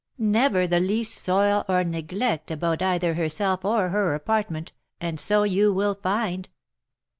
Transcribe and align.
Never 0.17 0.65
the 0.65 0.79
least 0.79 1.13
soil 1.23 1.63
or 1.69 1.83
neglect 1.83 2.49
about 2.49 2.81
either 2.81 3.13
herself 3.13 3.63
or 3.63 3.89
her 3.89 4.15
apartment, 4.15 4.73
and 4.99 5.19
so 5.19 5.43
you 5.43 5.71
will 5.71 5.93
find." 5.93 6.49